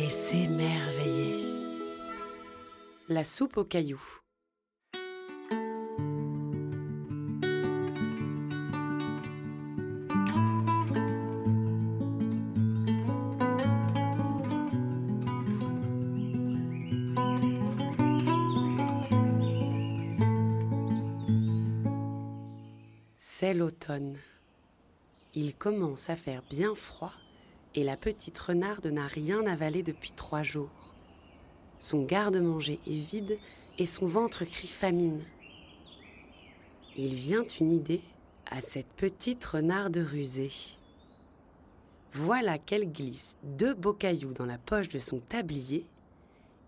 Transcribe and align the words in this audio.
et 0.00 0.08
s'émerveiller. 0.08 1.44
La 3.08 3.22
soupe 3.22 3.58
aux 3.58 3.64
cailloux. 3.64 4.00
C'est 23.18 23.52
l'automne. 23.54 24.16
Il 25.34 25.54
commence 25.54 26.08
à 26.08 26.16
faire 26.16 26.42
bien 26.48 26.74
froid 26.74 27.12
et 27.74 27.84
la 27.84 27.96
petite 27.96 28.38
renarde 28.38 28.86
n'a 28.86 29.06
rien 29.06 29.46
avalé 29.46 29.82
depuis 29.82 30.12
trois 30.12 30.42
jours. 30.42 30.94
Son 31.78 32.02
garde-manger 32.02 32.78
est 32.86 32.90
vide 32.90 33.38
et 33.78 33.86
son 33.86 34.06
ventre 34.06 34.44
crie 34.44 34.68
famine. 34.68 35.22
Il 36.96 37.14
vient 37.14 37.44
une 37.60 37.72
idée 37.72 38.02
à 38.50 38.60
cette 38.60 38.88
petite 38.88 39.44
renarde 39.44 39.96
rusée. 39.96 40.52
Voilà 42.12 42.58
qu'elle 42.58 42.90
glisse 42.92 43.36
deux 43.44 43.74
beaux 43.74 43.92
cailloux 43.92 44.32
dans 44.32 44.46
la 44.46 44.58
poche 44.58 44.88
de 44.88 44.98
son 44.98 45.20
tablier 45.20 45.86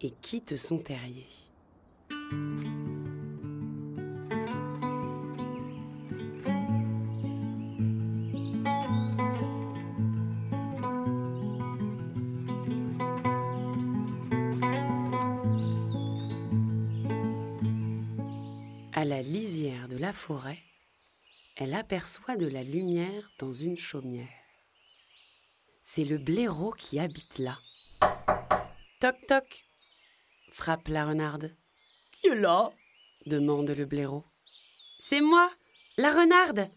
et 0.01 0.13
quitte 0.23 0.57
son 0.57 0.79
terrier. 0.79 1.27
À 19.03 19.05
la 19.05 19.21
lisière 19.21 19.89
de 19.89 19.97
la 19.97 20.13
forêt, 20.13 20.63
elle 21.57 21.75
aperçoit 21.75 22.37
de 22.37 22.47
la 22.47 22.63
lumière 22.63 23.33
dans 23.41 23.53
une 23.53 23.77
chaumière. 23.77 24.29
C'est 25.83 26.05
le 26.05 26.19
blaireau 26.19 26.71
qui 26.71 27.01
habite 27.01 27.41
là. 27.41 27.59
Toc 29.01 29.17
toc 29.27 29.67
frappe 30.53 30.87
la 30.87 31.05
renarde. 31.05 31.53
Qui 32.13 32.29
est 32.29 32.37
là? 32.37 32.71
demande 33.27 33.71
le 33.71 33.87
blaireau. 33.87 34.23
C'est 35.01 35.21
moi, 35.21 35.51
la 35.97 36.13
renarde. 36.13 36.71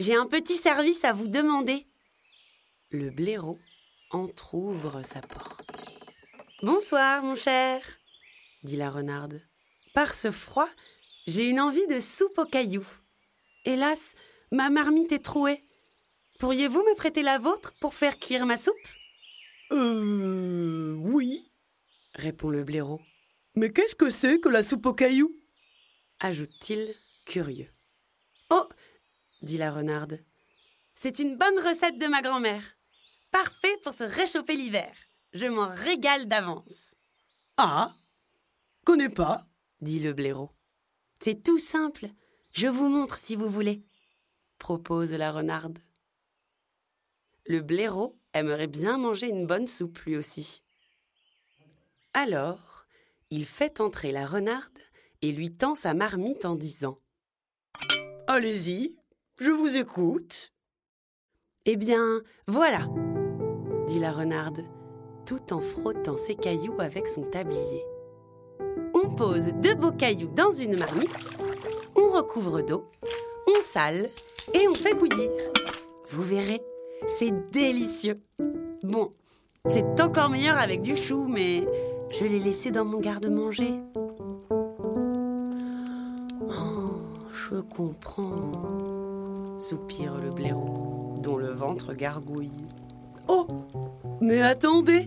J'ai 0.00 0.14
un 0.14 0.26
petit 0.26 0.56
service 0.56 1.04
à 1.04 1.12
vous 1.12 1.28
demander. 1.28 1.86
Le 2.88 3.10
blaireau 3.10 3.58
entr'ouvre 4.10 5.04
sa 5.04 5.20
porte. 5.20 5.84
Bonsoir, 6.62 7.22
mon 7.22 7.34
cher, 7.34 7.82
dit 8.62 8.76
la 8.76 8.88
renarde. 8.88 9.42
Par 9.92 10.14
ce 10.14 10.30
froid, 10.30 10.70
j'ai 11.26 11.48
une 11.48 11.60
envie 11.60 11.86
de 11.88 11.98
soupe 11.98 12.38
aux 12.38 12.46
cailloux. 12.46 12.86
Hélas, 13.64 14.14
ma 14.52 14.70
marmite 14.70 15.12
est 15.12 15.24
trouée. 15.24 15.64
Pourriez-vous 16.38 16.80
me 16.82 16.94
prêter 16.94 17.22
la 17.22 17.38
vôtre 17.38 17.72
pour 17.80 17.94
faire 17.94 18.18
cuire 18.18 18.46
ma 18.46 18.56
soupe? 18.56 18.74
Euh. 19.72 20.94
Oui. 20.98 21.50
répond 22.14 22.50
le 22.50 22.62
blaireau, 22.62 23.00
Mais 23.56 23.70
qu'est-ce 23.70 23.96
que 23.96 24.10
c'est 24.10 24.38
que 24.38 24.48
la 24.48 24.62
soupe 24.62 24.86
aux 24.86 24.94
cailloux? 24.94 25.34
Ajoute-t-il, 26.20 26.94
curieux. 27.26 27.70
Oh 28.50 28.68
dit 29.42 29.58
la 29.58 29.70
renarde. 29.70 30.24
C'est 30.94 31.18
une 31.18 31.36
bonne 31.36 31.58
recette 31.58 31.98
de 31.98 32.06
ma 32.06 32.22
grand-mère. 32.22 32.64
Parfait 33.32 33.76
pour 33.82 33.92
se 33.92 34.04
réchauffer 34.04 34.56
l'hiver. 34.56 34.94
Je 35.32 35.46
m'en 35.46 35.66
régale 35.68 36.26
d'avance, 36.26 36.94
Ah 37.56 37.94
Connais 38.84 39.10
pas 39.10 39.44
dit 39.82 39.98
le 39.98 40.14
blaireau. 40.14 40.50
C'est 41.20 41.42
tout 41.42 41.58
simple. 41.58 42.08
Je 42.52 42.68
vous 42.68 42.88
montre 42.88 43.18
si 43.18 43.36
vous 43.36 43.48
voulez, 43.48 43.84
propose 44.58 45.12
la 45.12 45.32
renarde. 45.32 45.78
Le 47.46 47.60
blaireau 47.60 48.18
aimerait 48.32 48.66
bien 48.66 48.98
manger 48.98 49.28
une 49.28 49.46
bonne 49.46 49.66
soupe 49.66 49.98
lui 50.00 50.16
aussi. 50.16 50.64
Alors, 52.14 52.86
il 53.30 53.44
fait 53.44 53.80
entrer 53.80 54.10
la 54.10 54.26
renarde 54.26 54.78
et 55.22 55.32
lui 55.32 55.54
tend 55.54 55.74
sa 55.74 55.94
marmite 55.94 56.44
en 56.44 56.56
disant 56.56 56.98
Allez-y, 58.26 58.96
je 59.38 59.50
vous 59.50 59.76
écoute. 59.76 60.52
Eh 61.66 61.76
bien, 61.76 62.22
voilà, 62.46 62.88
dit 63.86 63.98
la 63.98 64.12
renarde, 64.12 64.64
tout 65.26 65.52
en 65.52 65.60
frottant 65.60 66.16
ses 66.16 66.36
cailloux 66.36 66.80
avec 66.80 67.06
son 67.06 67.22
tablier. 67.22 67.84
On 69.06 69.10
pose 69.10 69.50
deux 69.62 69.76
beaux 69.76 69.92
cailloux 69.92 70.30
dans 70.34 70.50
une 70.50 70.76
marmite, 70.76 71.38
on 71.94 72.10
recouvre 72.10 72.60
d'eau, 72.60 72.90
on 73.46 73.60
sale 73.60 74.10
et 74.52 74.66
on 74.66 74.74
fait 74.74 74.94
bouillir. 74.94 75.30
Vous 76.10 76.24
verrez, 76.24 76.60
c'est 77.06 77.32
délicieux. 77.52 78.16
Bon, 78.82 79.10
c'est 79.68 80.00
encore 80.00 80.28
meilleur 80.28 80.58
avec 80.58 80.82
du 80.82 80.96
chou, 80.96 81.24
mais 81.28 81.62
je 82.18 82.24
l'ai 82.24 82.40
laissé 82.40 82.72
dans 82.72 82.84
mon 82.84 82.98
garde-manger. 82.98 83.74
Oh, 86.40 86.98
je 87.32 87.60
comprends, 87.60 88.50
soupire 89.60 90.16
le 90.20 90.30
blaireau, 90.30 91.14
dont 91.22 91.36
le 91.36 91.52
ventre 91.52 91.94
gargouille. 91.94 92.50
Oh 93.28 93.46
Mais 94.20 94.42
attendez 94.42 95.06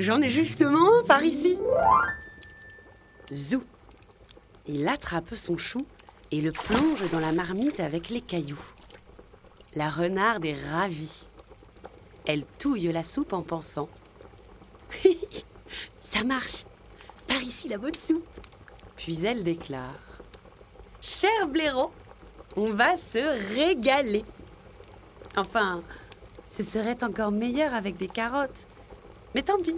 J'en 0.00 0.20
ai 0.22 0.28
justement 0.28 0.98
un 1.00 1.06
par 1.06 1.22
ici. 1.22 1.56
Zou. 3.32 3.62
Il 4.66 4.88
attrape 4.88 5.34
son 5.34 5.56
chou 5.58 5.80
et 6.30 6.40
le 6.40 6.52
plonge 6.52 7.10
dans 7.10 7.20
la 7.20 7.32
marmite 7.32 7.80
avec 7.80 8.08
les 8.08 8.20
cailloux. 8.20 8.60
La 9.74 9.88
renarde 9.88 10.44
est 10.44 10.56
ravie. 10.70 11.26
Elle 12.26 12.44
touille 12.44 12.90
la 12.92 13.02
soupe 13.02 13.32
en 13.32 13.42
pensant. 13.42 13.88
Ça 16.00 16.24
marche. 16.24 16.64
Par 17.26 17.42
ici 17.42 17.68
la 17.68 17.78
bonne 17.78 17.94
soupe. 17.94 18.26
Puis 18.96 19.24
elle 19.24 19.44
déclare. 19.44 19.94
Cher 21.00 21.46
blaireau, 21.48 21.90
on 22.56 22.72
va 22.72 22.96
se 22.96 23.54
régaler. 23.54 24.24
Enfin, 25.36 25.82
ce 26.44 26.62
serait 26.62 27.04
encore 27.04 27.30
meilleur 27.30 27.74
avec 27.74 27.96
des 27.96 28.08
carottes. 28.08 28.66
Mais 29.34 29.42
tant 29.42 29.58
pis. 29.58 29.76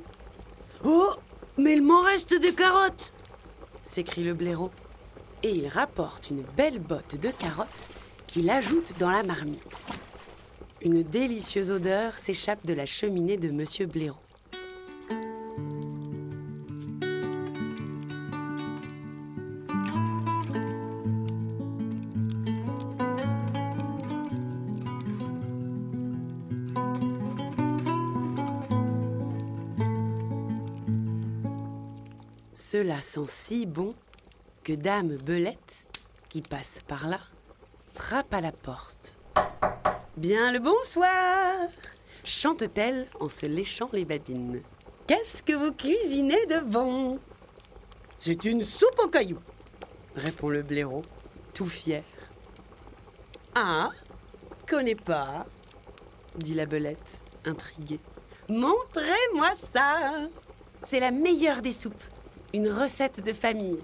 Oh 0.84 1.11
Mais 1.59 1.75
il 1.75 1.82
m'en 1.82 2.00
reste 2.00 2.41
des 2.41 2.55
carottes 2.55 3.12
s'écrie 3.90 4.22
le 4.22 4.34
blaireau. 4.34 4.70
Et 5.42 5.50
il 5.50 5.68
rapporte 5.68 6.30
une 6.30 6.42
belle 6.56 6.78
botte 6.78 7.16
de 7.20 7.30
carottes 7.30 7.90
qu'il 8.26 8.48
ajoute 8.48 8.94
dans 8.98 9.10
la 9.10 9.22
marmite. 9.22 9.86
Une 10.82 11.02
délicieuse 11.02 11.72
odeur 11.72 12.16
s'échappe 12.16 12.64
de 12.66 12.72
la 12.72 12.86
cheminée 12.86 13.36
de 13.36 13.50
Monsieur 13.50 13.86
Blaireau. 13.86 14.16
Cela 32.60 33.00
sent 33.00 33.26
si 33.26 33.64
bon 33.64 33.94
que 34.64 34.74
Dame 34.74 35.16
Belette, 35.16 35.86
qui 36.28 36.42
passe 36.42 36.80
par 36.86 37.08
là, 37.08 37.18
frappe 37.94 38.34
à 38.34 38.42
la 38.42 38.52
porte. 38.52 39.16
Bien 40.18 40.52
le 40.52 40.58
bonsoir 40.58 41.56
chante-t-elle 42.22 43.06
en 43.18 43.30
se 43.30 43.46
léchant 43.46 43.88
les 43.94 44.04
babines. 44.04 44.60
Qu'est-ce 45.06 45.42
que 45.42 45.54
vous 45.54 45.72
cuisinez 45.72 46.44
de 46.46 46.60
bon? 46.60 47.18
C'est 48.18 48.44
une 48.44 48.62
soupe 48.62 49.00
aux 49.02 49.08
cailloux. 49.08 49.40
répond 50.14 50.50
le 50.50 50.62
blaireau, 50.62 51.00
tout 51.54 51.66
fier. 51.66 52.04
Ah, 53.54 53.88
connais 54.68 54.96
pas 54.96 55.46
dit 56.36 56.54
la 56.54 56.66
belette, 56.66 57.22
intriguée. 57.46 58.00
Montrez-moi 58.50 59.54
ça 59.54 60.28
C'est 60.82 61.00
la 61.00 61.10
meilleure 61.10 61.62
des 61.62 61.72
soupes. 61.72 62.04
Une 62.52 62.69
recette 62.69 63.25
de 63.25 63.32
famille, 63.32 63.79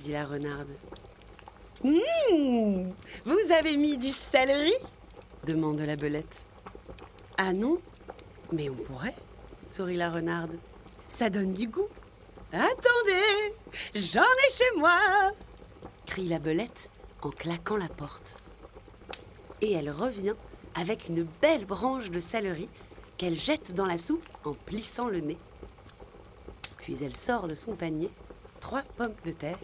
dit 0.00 0.12
la 0.12 0.24
renarde. 0.24 0.68
Mmh, 1.82 2.88
vous 3.24 3.52
avez 3.52 3.76
mis 3.76 3.98
du 3.98 4.12
céleri? 4.12 4.72
demande 5.46 5.80
la 5.80 5.96
belette. 5.96 6.44
Ah 7.38 7.52
non 7.52 7.78
Mais 8.52 8.68
on 8.68 8.74
pourrait, 8.74 9.14
sourit 9.66 9.96
la 9.96 10.10
renarde. 10.10 10.56
Ça 11.08 11.30
donne 11.30 11.52
du 11.52 11.66
goût. 11.66 11.88
Attendez, 12.52 13.54
j'en 13.94 14.20
ai 14.22 14.52
chez 14.52 14.78
moi 14.78 14.98
crie 16.10 16.26
la 16.26 16.40
belette 16.40 16.90
en 17.22 17.30
claquant 17.30 17.76
la 17.76 17.88
porte. 17.88 18.36
Et 19.60 19.72
elle 19.72 19.90
revient 19.90 20.34
avec 20.74 21.08
une 21.08 21.24
belle 21.40 21.64
branche 21.66 22.10
de 22.10 22.18
céleri 22.18 22.68
qu'elle 23.16 23.36
jette 23.36 23.74
dans 23.74 23.84
la 23.84 23.96
soupe 23.96 24.26
en 24.44 24.52
plissant 24.52 25.08
le 25.08 25.20
nez. 25.20 25.38
Puis 26.82 26.96
elle 27.02 27.14
sort 27.14 27.48
de 27.48 27.54
son 27.54 27.74
panier 27.74 28.10
trois 28.60 28.82
pommes 28.96 29.14
de 29.24 29.32
terre 29.32 29.56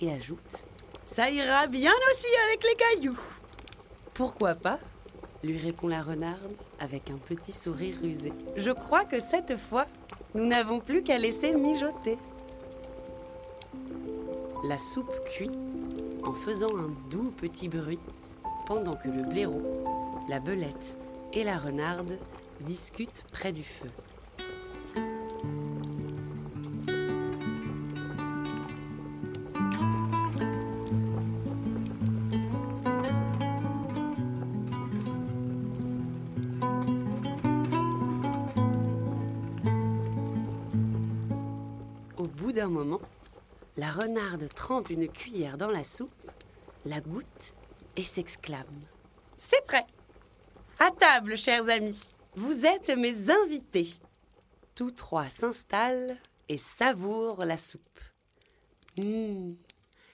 et 0.00 0.12
ajoute 0.12 0.66
Ça 1.04 1.30
ira 1.30 1.66
bien 1.66 1.92
aussi 2.10 2.28
avec 2.48 2.64
les 2.64 2.74
cailloux. 2.74 3.18
Pourquoi 4.14 4.54
pas 4.54 4.78
lui 5.44 5.58
répond 5.58 5.88
la 5.88 6.02
renarde 6.02 6.52
avec 6.80 7.10
un 7.10 7.16
petit 7.16 7.52
sourire 7.52 7.94
rusé. 8.02 8.32
Je 8.56 8.70
crois 8.70 9.04
que 9.04 9.20
cette 9.20 9.56
fois, 9.56 9.86
nous 10.34 10.46
n'avons 10.46 10.80
plus 10.80 11.02
qu'à 11.02 11.18
laisser 11.18 11.52
mijoter. 11.52 12.18
La 14.64 14.78
soupe 14.78 15.14
cuit 15.26 15.50
en 16.24 16.32
faisant 16.32 16.76
un 16.76 16.90
doux 17.10 17.30
petit 17.30 17.68
bruit 17.68 18.00
pendant 18.66 18.92
que 18.92 19.08
le 19.08 19.22
blaireau, 19.22 19.62
la 20.28 20.40
belette 20.40 20.98
et 21.32 21.44
la 21.44 21.58
renarde 21.58 22.18
discutent 22.60 23.24
près 23.32 23.52
du 23.52 23.62
feu. 23.62 23.86
D'un 42.58 42.66
moment, 42.66 43.00
la 43.76 43.92
renarde 43.92 44.48
trempe 44.52 44.90
une 44.90 45.08
cuillère 45.08 45.58
dans 45.58 45.70
la 45.70 45.84
soupe, 45.84 46.28
la 46.84 47.00
goûte 47.00 47.54
et 47.94 48.02
s'exclame. 48.02 48.80
C'est 49.36 49.64
prêt. 49.64 49.86
À 50.80 50.90
table, 50.90 51.36
chers 51.36 51.68
amis. 51.68 52.00
Vous 52.34 52.66
êtes 52.66 52.90
mes 52.90 53.30
invités. 53.30 53.88
Tous 54.74 54.90
trois 54.90 55.30
s'installent 55.30 56.16
et 56.48 56.56
savourent 56.56 57.44
la 57.44 57.56
soupe. 57.56 58.00
Hum, 58.98 59.56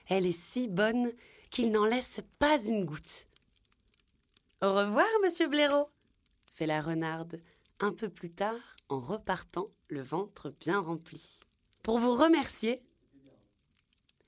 elle 0.07 0.27
est 0.27 0.39
si 0.39 0.67
bonne 0.67 1.11
qu'il 1.49 1.71
n'en 1.71 1.85
laisse 1.85 2.19
pas 2.37 2.63
une 2.63 2.85
goutte. 2.85 3.27
Au 4.61 4.71
revoir, 4.71 5.07
monsieur 5.23 5.47
Blaireau, 5.47 5.89
fait 6.53 6.67
la 6.67 6.83
renarde 6.83 7.41
un 7.79 7.91
peu 7.91 8.07
plus 8.07 8.29
tard 8.29 8.75
en 8.87 8.99
repartant 8.99 9.71
le 9.87 10.03
ventre 10.03 10.53
bien 10.59 10.79
rempli. 10.79 11.39
Pour 11.85 11.99
vous 11.99 12.15
remercier, 12.15 12.81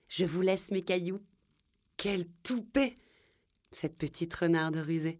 je 0.09 0.25
vous 0.25 0.41
laisse 0.41 0.69
mes 0.69 0.83
cailloux. 0.83 1.23
Quelle 1.97 2.27
toupée, 2.43 2.93
cette 3.71 3.97
petite 3.97 4.35
renarde 4.35 4.75
rusée. 4.75 5.19